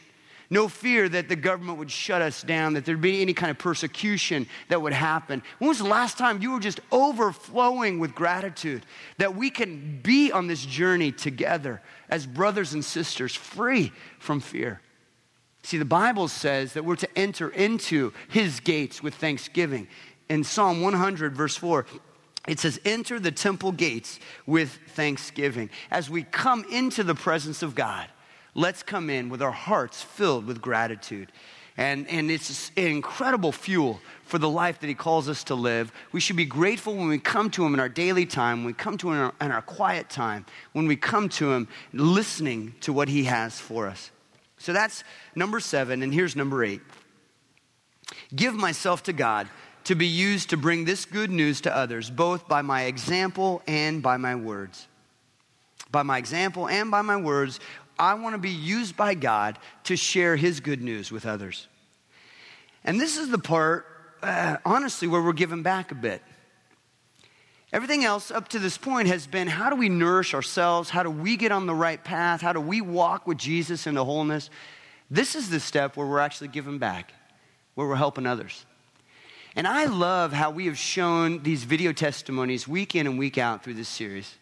[0.49, 3.59] no fear that the government would shut us down, that there'd be any kind of
[3.59, 5.43] persecution that would happen.
[5.59, 8.85] When was the last time you were just overflowing with gratitude
[9.17, 14.81] that we can be on this journey together as brothers and sisters, free from fear?
[15.61, 19.87] See, the Bible says that we're to enter into his gates with thanksgiving.
[20.29, 21.85] In Psalm 100, verse 4,
[22.47, 25.69] it says, Enter the temple gates with thanksgiving.
[25.91, 28.07] As we come into the presence of God,
[28.59, 31.31] Let's come in with our hearts filled with gratitude.
[31.77, 35.93] And, and it's an incredible fuel for the life that He calls us to live.
[36.11, 38.73] We should be grateful when we come to Him in our daily time, when we
[38.73, 42.75] come to Him in our, in our quiet time, when we come to Him listening
[42.81, 44.11] to what He has for us.
[44.57, 46.81] So that's number seven, and here's number eight
[48.35, 49.47] give myself to God
[49.85, 54.03] to be used to bring this good news to others, both by my example and
[54.03, 54.85] by my words.
[55.91, 57.59] By my example and by my words,
[57.99, 61.67] I want to be used by God to share His good news with others.
[62.83, 63.85] And this is the part,
[64.23, 66.21] uh, honestly, where we're giving back a bit.
[67.71, 70.89] Everything else up to this point has been how do we nourish ourselves?
[70.89, 72.41] How do we get on the right path?
[72.41, 74.49] How do we walk with Jesus into wholeness?
[75.11, 77.13] This is the step where we're actually giving back,
[77.75, 78.65] where we're helping others.
[79.55, 83.63] And I love how we have shown these video testimonies week in and week out
[83.63, 84.35] through this series.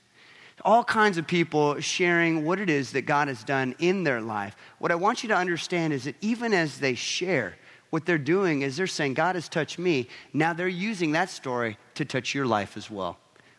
[0.65, 4.55] All kinds of people sharing what it is that God has done in their life.
[4.79, 7.55] What I want you to understand is that even as they share,
[7.91, 10.09] what they're doing is they're saying, God has touched me.
[10.33, 13.17] Now they're using that story to touch your life as well.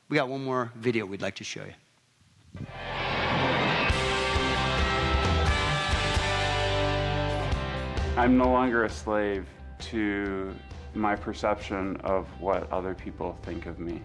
[0.09, 2.67] We got one more video we'd like to show you.
[8.17, 9.47] I'm no longer a slave
[9.79, 10.53] to
[10.95, 14.03] my perception of what other people think of me.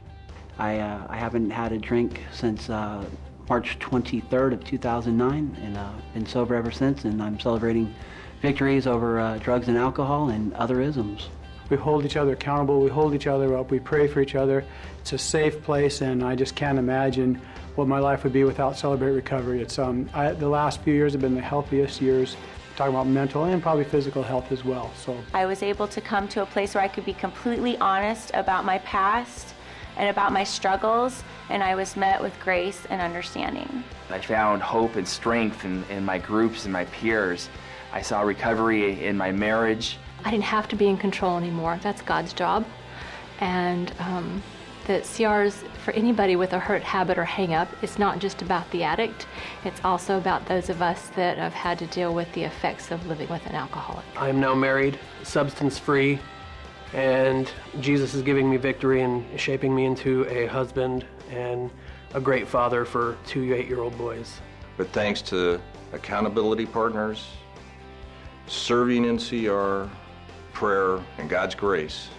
[0.57, 3.03] I, uh, I haven't had a drink since uh,
[3.49, 7.93] March 23rd of 2009 and uh, been sober ever since and I'm celebrating
[8.41, 11.29] victories over uh, drugs and alcohol and other isms.
[11.69, 14.63] We hold each other accountable, we hold each other up, we pray for each other.
[15.01, 17.41] It's a safe place and I just can't imagine
[17.75, 19.61] what my life would be without Celebrate Recovery.
[19.61, 22.37] It's, um, I, the last few years have been the healthiest years
[22.75, 24.91] talking about mental and probably physical health as well.
[24.95, 28.31] So I was able to come to a place where I could be completely honest
[28.33, 29.52] about my past
[29.97, 33.83] and about my struggles, and I was met with grace and understanding.
[34.09, 37.49] I found hope and strength in, in my groups and my peers.
[37.91, 39.97] I saw recovery in my marriage.
[40.25, 41.79] I didn't have to be in control anymore.
[41.83, 42.65] That's God's job.
[43.39, 44.41] And um,
[44.87, 45.53] the CRs
[45.83, 49.27] for anybody with a hurt habit or hang up, it's not just about the addict,
[49.63, 53.05] it's also about those of us that have had to deal with the effects of
[53.07, 54.05] living with an alcoholic.
[54.15, 56.19] I am now married, substance free,
[56.93, 61.71] and Jesus is giving me victory and shaping me into a husband and
[62.13, 64.39] a great father for two eight year old boys.
[64.77, 65.59] But thanks to
[65.91, 67.27] accountability partners,
[68.47, 69.89] serving in CR,
[70.53, 72.09] prayer, and God's grace,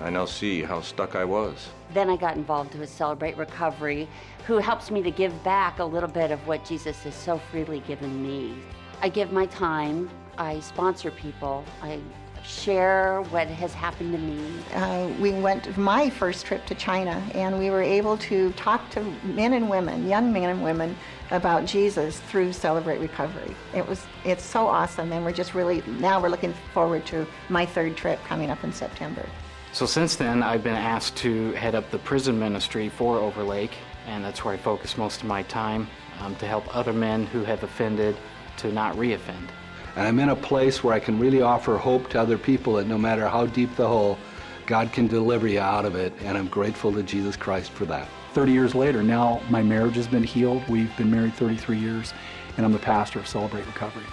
[0.00, 1.68] I now see how stuck I was.
[1.94, 4.08] Then I got involved with Celebrate Recovery,
[4.46, 7.80] who helps me to give back a little bit of what Jesus has so freely
[7.80, 8.56] given me.
[9.00, 12.00] I give my time, I sponsor people, I
[12.46, 14.62] share what has happened to me.
[14.74, 19.02] Uh, we went my first trip to China, and we were able to talk to
[19.24, 20.96] men and women, young men and women,
[21.32, 23.54] about Jesus through Celebrate Recovery.
[23.74, 27.66] It was it's so awesome, and we're just really now we're looking forward to my
[27.66, 29.26] third trip coming up in September.
[29.72, 33.72] So since then, I've been asked to head up the prison ministry for Overlake,
[34.06, 35.88] and that's where I focus most of my time
[36.20, 38.16] um, to help other men who have offended
[38.58, 39.48] to not reoffend.
[39.96, 42.86] And I'm in a place where I can really offer hope to other people that
[42.86, 44.18] no matter how deep the hole,
[44.66, 48.06] God can deliver you out of it, and I'm grateful to Jesus Christ for that.
[48.34, 50.68] 30 years later, now my marriage has been healed.
[50.68, 52.12] We've been married 33 years,
[52.56, 54.04] and I'm the pastor of Celebrate Recovery.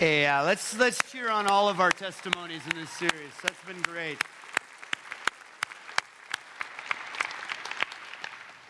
[0.00, 3.32] Yeah, let's let's cheer on all of our testimonies in this series.
[3.42, 4.16] That's been great.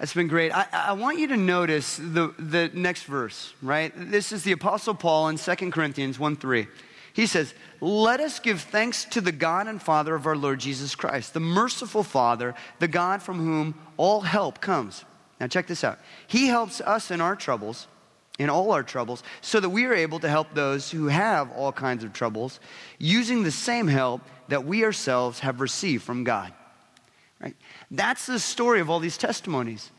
[0.01, 0.51] That's been great.
[0.51, 3.93] I, I, want you to notice the, the next verse, right?
[3.95, 6.67] This is the Apostle Paul in 2 Corinthians 1 3.
[7.13, 10.97] He says, Let us give thanks to the God and Father of our Lord Jesus
[10.97, 15.05] Christ, the merciful Father, the God from whom all help comes.
[15.39, 16.01] Now, check this out.
[16.27, 17.87] He helps us in our troubles
[18.41, 21.71] in all our troubles, so that we are able to help those who have all
[21.71, 22.59] kinds of troubles
[22.99, 26.51] using the same help that we ourselves have received from God.
[27.39, 27.55] Right?
[27.91, 29.91] That's the story of all these testimonies.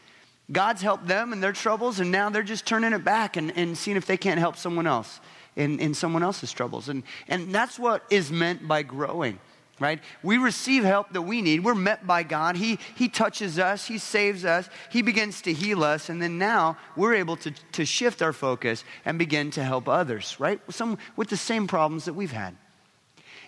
[0.52, 3.78] God's helped them in their troubles, and now they're just turning it back and, and
[3.78, 5.20] seeing if they can't help someone else
[5.56, 6.89] in, in someone else's troubles.
[6.89, 9.39] And, and that's what is meant by growing
[9.82, 10.00] right?
[10.22, 11.64] We receive help that we need.
[11.64, 12.56] We're met by God.
[12.56, 16.78] He, he touches us, He saves us, He begins to heal us, and then now
[16.96, 20.62] we're able to, to shift our focus and begin to help others, right?
[20.70, 22.56] Some with the same problems that we've had.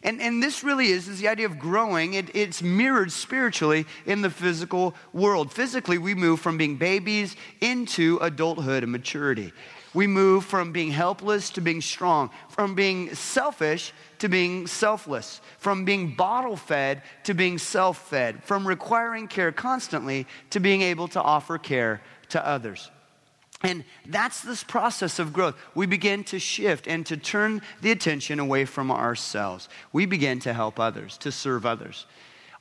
[0.02, 2.16] And, and this really is, is the idea of growing.
[2.16, 5.54] It, it's mirrored spiritually in the physical world.
[5.54, 9.54] Physically, we move from being babies into adulthood and maturity.
[9.94, 15.84] We move from being helpless to being strong, from being selfish to being selfless, from
[15.84, 21.22] being bottle fed to being self fed, from requiring care constantly to being able to
[21.22, 22.90] offer care to others.
[23.64, 25.56] And that's this process of growth.
[25.76, 29.68] We begin to shift and to turn the attention away from ourselves.
[29.92, 32.06] We begin to help others, to serve others.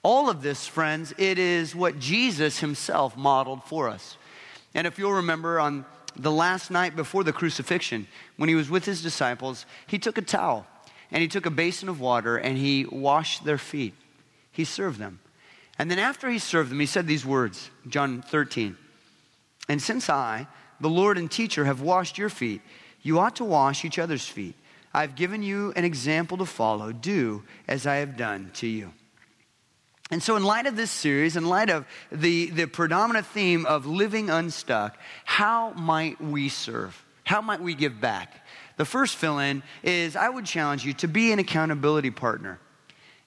[0.03, 4.17] All of this, friends, it is what Jesus himself modeled for us.
[4.75, 5.85] And if you'll remember on
[6.17, 10.23] the last night before the crucifixion, when he was with his disciples, he took a
[10.23, 10.67] towel
[11.13, 13.95] and he took a basin of water and he washed their feet.
[14.51, 15.21] He served them.
[15.79, 18.77] And then after he served them, he said these words, John 13.
[19.69, 20.47] And since I,
[20.81, 22.63] the Lord and teacher, have washed your feet,
[23.03, 24.55] you ought to wash each other's feet.
[24.95, 26.93] I've given you an example to follow.
[26.93, 28.93] Do as I have done to you.
[30.11, 33.87] And so, in light of this series, in light of the, the predominant theme of
[33.87, 37.03] living unstuck, how might we serve?
[37.25, 38.42] How might we give back?
[38.83, 42.59] The first fill in is I would challenge you to be an accountability partner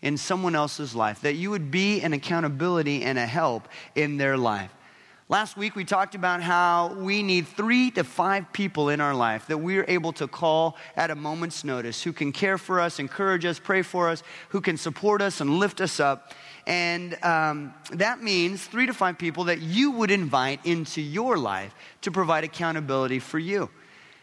[0.02, 4.36] in someone else's life, that you would be an accountability and a help in their
[4.36, 4.70] life.
[5.30, 9.48] Last week, we talked about how we need three to five people in our life
[9.48, 13.00] that we are able to call at a moment's notice who can care for us,
[13.00, 16.34] encourage us, pray for us, who can support us and lift us up.
[16.68, 21.74] And um, that means three to five people that you would invite into your life
[22.02, 23.70] to provide accountability for you.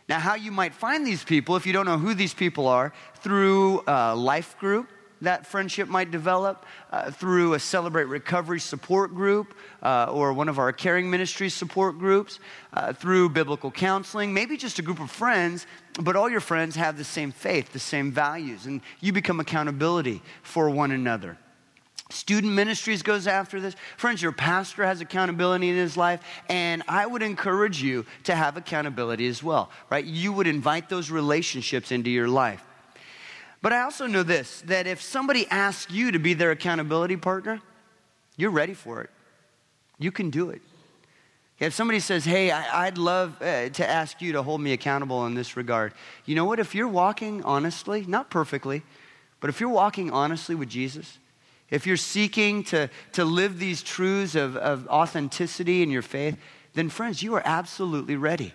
[0.08, 2.92] Now, how you might find these people, if you don't know who these people are,
[3.16, 4.88] through a life group,
[5.22, 10.58] that friendship might develop uh, through a Celebrate Recovery support group uh, or one of
[10.58, 12.40] our caring ministries support groups,
[12.72, 15.66] uh, through biblical counseling, maybe just a group of friends,
[16.00, 20.20] but all your friends have the same faith, the same values, and you become accountability
[20.42, 21.38] for one another.
[22.12, 23.74] Student ministries goes after this.
[23.96, 28.58] Friends, your pastor has accountability in his life, and I would encourage you to have
[28.58, 30.04] accountability as well, right?
[30.04, 32.62] You would invite those relationships into your life.
[33.62, 37.62] But I also know this that if somebody asks you to be their accountability partner,
[38.36, 39.10] you're ready for it.
[39.98, 40.60] You can do it.
[41.60, 45.24] If somebody says, Hey, I, would love uh, to ask you to hold me accountable
[45.26, 45.94] in this regard,
[46.26, 46.58] you know what?
[46.58, 48.82] If you're walking honestly, not perfectly,
[49.40, 51.18] but if you're walking honestly with Jesus,
[51.72, 56.36] if you're seeking to, to live these truths of, of authenticity in your faith,
[56.74, 58.54] then friends, you are absolutely ready.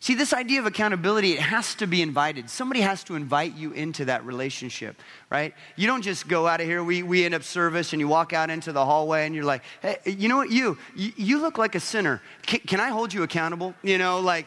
[0.00, 2.48] See, this idea of accountability, it has to be invited.
[2.48, 4.96] Somebody has to invite you into that relationship,
[5.28, 5.52] right?
[5.76, 8.32] You don't just go out of here, we, we end up service, and you walk
[8.32, 11.58] out into the hallway and you're like, hey, you know what, you, you, you look
[11.58, 12.22] like a sinner.
[12.46, 13.74] Can, can I hold you accountable?
[13.82, 14.46] You know, like,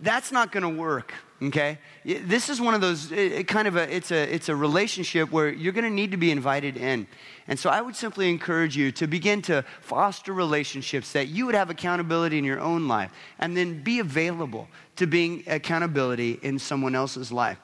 [0.00, 1.78] that's not to work, okay?
[2.04, 5.48] This is one of those, it, kind of a, it's a, it's a relationship where
[5.48, 7.06] you're going to need to be invited in.
[7.48, 11.54] And so I would simply encourage you to begin to foster relationships that you would
[11.54, 16.94] have accountability in your own life and then be available to being accountability in someone
[16.94, 17.58] else's life.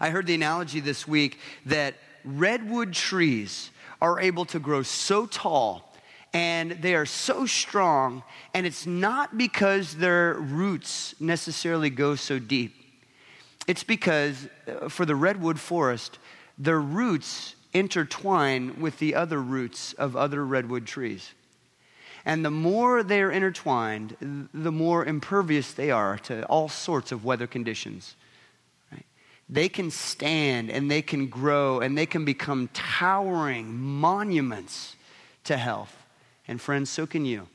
[0.00, 1.94] I heard the analogy this week that
[2.24, 3.70] redwood trees
[4.00, 5.91] are able to grow so tall
[6.32, 8.22] and they are so strong,
[8.54, 12.74] and it's not because their roots necessarily go so deep.
[13.66, 16.18] It's because uh, for the redwood forest,
[16.58, 21.32] their roots intertwine with the other roots of other redwood trees.
[22.24, 27.24] And the more they are intertwined, the more impervious they are to all sorts of
[27.24, 28.14] weather conditions.
[29.48, 34.96] They can stand and they can grow and they can become towering monuments
[35.44, 35.94] to health.
[36.52, 37.48] And friends, so can you.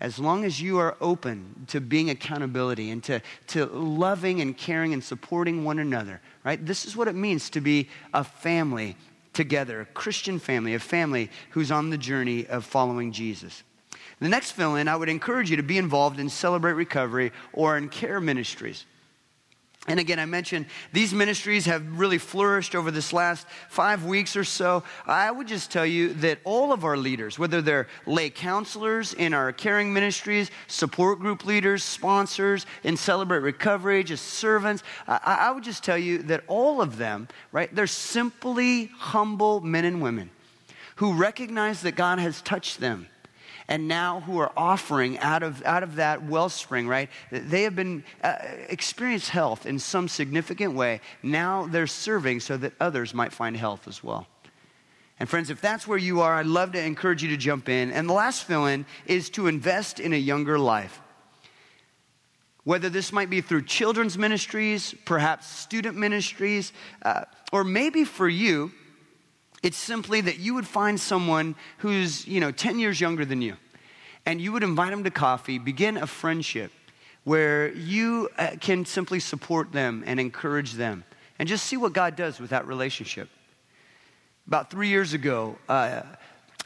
[0.00, 4.92] As long as you are open to being accountability and to, to loving and caring
[4.92, 6.62] and supporting one another, right?
[6.62, 8.96] This is what it means to be a family
[9.32, 13.62] together, a Christian family, a family who's on the journey of following Jesus.
[14.20, 17.78] The next fill in, I would encourage you to be involved in Celebrate Recovery or
[17.78, 18.84] in care ministries.
[19.86, 20.64] And again, I mentioned
[20.94, 24.82] these ministries have really flourished over this last five weeks or so.
[25.06, 29.34] I would just tell you that all of our leaders, whether they're lay counselors in
[29.34, 35.64] our caring ministries, support group leaders, sponsors in Celebrate Recovery, just servants, I, I would
[35.64, 40.30] just tell you that all of them, right, they're simply humble men and women
[40.96, 43.08] who recognize that God has touched them
[43.68, 47.08] and now who are offering out of, out of that wellspring, right?
[47.30, 48.36] They have been uh,
[48.68, 51.00] experienced health in some significant way.
[51.22, 54.26] Now they're serving so that others might find health as well.
[55.20, 57.92] And friends, if that's where you are, I'd love to encourage you to jump in.
[57.92, 61.00] And the last fill in is to invest in a younger life.
[62.64, 68.72] Whether this might be through children's ministries, perhaps student ministries, uh, or maybe for you,
[69.64, 73.56] it's simply that you would find someone who's, you know, 10 years younger than you,
[74.26, 76.70] and you would invite them to coffee, begin a friendship
[77.24, 81.02] where you uh, can simply support them and encourage them
[81.38, 83.30] and just see what God does with that relationship.
[84.46, 86.02] About three years ago, uh,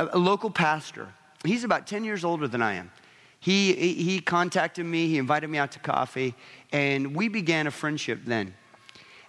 [0.01, 1.07] a, a local pastor,
[1.45, 2.91] he's about 10 years older than I am.
[3.39, 6.35] He, he contacted me, he invited me out to coffee,
[6.73, 8.55] and we began a friendship then.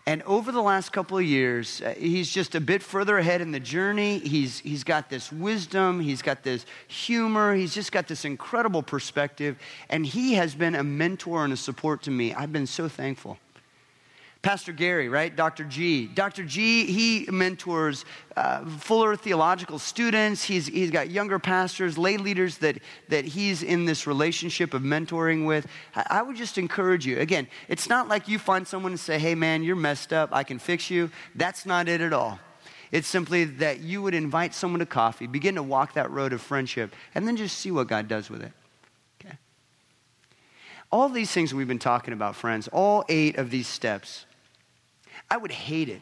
[0.10, 3.52] And over the last couple of years, uh, he's just a bit further ahead in
[3.52, 4.18] the journey.
[4.18, 9.60] He's, he's got this wisdom, he's got this humor, he's just got this incredible perspective.
[9.88, 12.34] And he has been a mentor and a support to me.
[12.34, 13.38] I've been so thankful.
[14.42, 15.36] Pastor Gary, right?
[15.36, 15.66] Dr.
[15.66, 16.08] G.
[16.08, 16.46] Dr.
[16.46, 18.06] G, he mentors
[18.38, 20.44] uh, fuller theological students.
[20.44, 22.80] He's, he's got younger pastors, lay leaders that,
[23.10, 25.68] that he's in this relationship of mentoring with.
[25.94, 27.20] I, I would just encourage you.
[27.20, 30.30] Again, it's not like you find someone and say, hey, man, you're messed up.
[30.32, 31.12] I can fix you.
[31.36, 32.40] That's not it at all.
[32.94, 36.42] It's simply that you would invite someone to coffee, begin to walk that road of
[36.42, 38.54] friendship, and then just see what God does with it.
[39.20, 39.38] Okay?
[40.94, 44.26] All these things we've been talking about, friends, all eight of these steps
[45.30, 46.02] I would hate it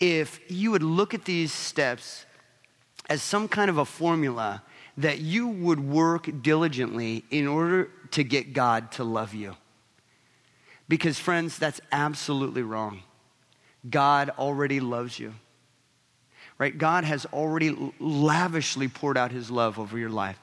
[0.00, 2.26] if you would look at these steps
[3.08, 4.62] as some kind of a formula
[4.96, 9.56] that you would work diligently in order to get God to love you.
[10.88, 13.02] Because, friends, that's absolutely wrong.
[13.88, 15.34] God already loves you.
[16.58, 16.76] Right?
[16.76, 20.38] God has already lavishly poured out his love over your life.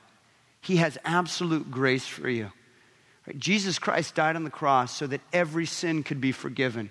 [0.61, 2.51] He has absolute grace for you.
[3.37, 6.89] Jesus Christ died on the cross so that every sin could be forgiven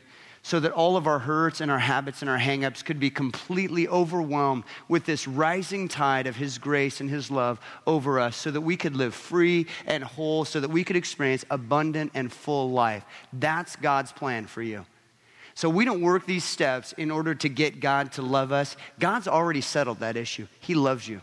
[0.48, 3.86] so that all of our hurts and our habits and our hangups could be completely
[3.86, 8.62] overwhelmed with this rising tide of His grace and His love over us, so that
[8.62, 13.04] we could live free and whole, so that we could experience abundant and full life.
[13.30, 14.86] That's God's plan for you.
[15.54, 18.74] So we don't work these steps in order to get God to love us.
[18.98, 20.46] God's already settled that issue.
[20.60, 21.20] He loves you.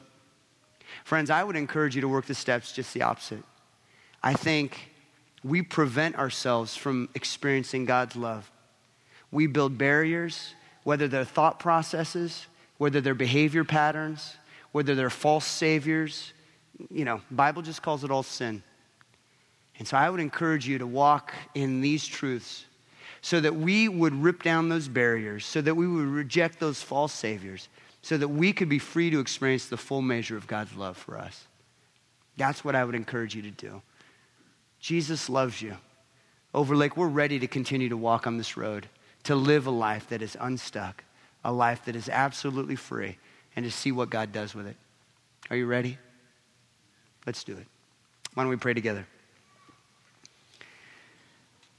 [1.04, 3.44] Friends, I would encourage you to work the steps just the opposite.
[4.22, 4.92] I think
[5.44, 8.52] we prevent ourselves from experiencing God's love
[9.36, 10.56] we build barriers,
[10.86, 14.38] whether they're thought processes, whether they're behavior patterns,
[14.72, 16.32] whether they're false saviors.
[16.90, 18.64] You know, Bible just calls it all sin.
[19.78, 22.66] And so I would encourage you to walk in these truths
[23.22, 27.12] so that we would rip down those barriers, so that we would reject those false
[27.12, 27.68] saviors,
[28.02, 31.18] so that we could be free to experience the full measure of God's love for
[31.18, 31.46] us.
[32.38, 33.82] That's what I would encourage you to do.
[34.80, 35.76] Jesus loves you.
[36.54, 38.88] Overlake, we're ready to continue to walk on this road
[39.26, 41.04] to live a life that is unstuck,
[41.44, 43.18] a life that is absolutely free,
[43.56, 44.76] and to see what God does with it.
[45.50, 45.98] Are you ready?
[47.26, 47.68] Let's do it.
[48.34, 49.06] Why don't we pray together?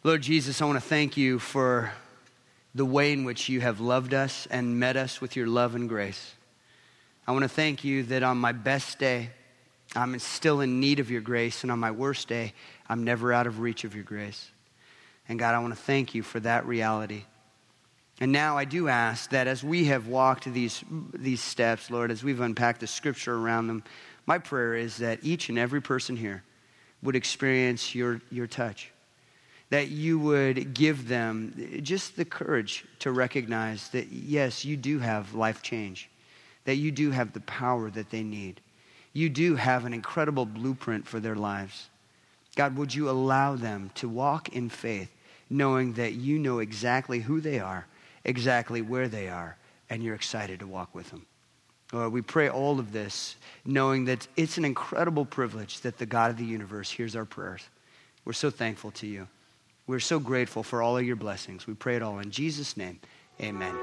[0.02, 1.92] Lord Jesus, I want to thank you for
[2.74, 5.88] the way in which you have loved us and met us with your love and
[5.88, 6.34] grace.
[7.26, 9.30] I want to thank you that on my best day,
[9.94, 12.52] I'm still in need of your grace, and on my worst day,
[12.88, 14.50] I'm never out of reach of your grace.
[15.28, 17.24] And God, I want to thank you for that reality.
[18.20, 22.24] And now I do ask that as we have walked these, these steps, Lord, as
[22.24, 23.84] we've unpacked the scripture around them,
[24.24, 26.42] my prayer is that each and every person here
[27.02, 28.90] would experience your, your touch.
[29.68, 35.34] That you would give them just the courage to recognize that, yes, you do have
[35.34, 36.08] life change,
[36.64, 38.60] that you do have the power that they need.
[39.12, 41.90] You do have an incredible blueprint for their lives.
[42.54, 45.10] God, would you allow them to walk in faith,
[45.50, 47.86] knowing that you know exactly who they are
[48.26, 49.56] exactly where they are,
[49.88, 51.24] and you're excited to walk with them.
[51.92, 56.32] Lord, we pray all of this knowing that it's an incredible privilege that the God
[56.32, 57.62] of the universe hears our prayers.
[58.24, 59.28] We're so thankful to you.
[59.86, 61.66] We're so grateful for all of your blessings.
[61.66, 62.98] We pray it all in Jesus' name.
[63.40, 63.74] Amen.